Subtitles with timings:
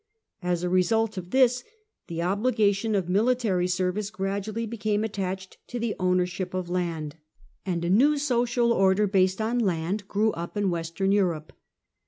[0.41, 1.63] As a result of this,
[2.07, 7.17] the obligation of military service gradually became attached to the ownership of land;
[7.67, 11.53] and a new social order based on land grew up in Western Europe.